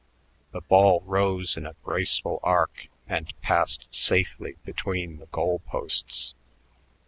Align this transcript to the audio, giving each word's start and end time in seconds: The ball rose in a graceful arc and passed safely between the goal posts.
The 0.51 0.61
ball 0.61 1.03
rose 1.05 1.55
in 1.55 1.67
a 1.67 1.75
graceful 1.83 2.39
arc 2.41 2.87
and 3.05 3.31
passed 3.43 3.93
safely 3.93 4.55
between 4.65 5.19
the 5.19 5.27
goal 5.27 5.59
posts. 5.67 6.33